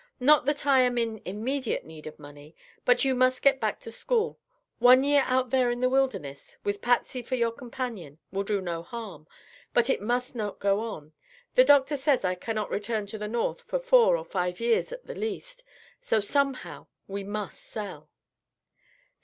[0.19, 2.55] "Not that I am in immediate need of money,
[2.85, 4.39] but you must get back to school.
[4.79, 8.81] One year out there in the wilderness, with Patsy for your companion, will do no
[8.81, 9.27] harm,
[9.75, 11.13] but it must not go on.
[11.53, 15.05] The doctor says I cannot return to the North for four or five years at
[15.05, 15.63] the least.
[15.99, 18.09] So, somehow, we must sell."